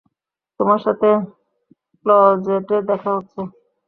[0.59, 1.09] তোমার সাথে
[2.05, 3.41] ক্লজেটে দেখা হচ্ছে।